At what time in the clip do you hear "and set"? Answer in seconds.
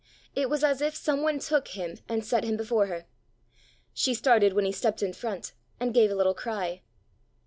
2.09-2.43